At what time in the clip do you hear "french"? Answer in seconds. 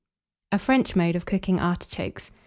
0.57-0.95